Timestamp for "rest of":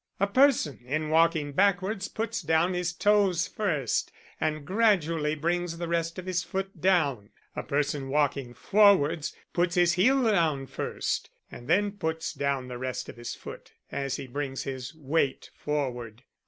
5.87-6.25, 12.79-13.15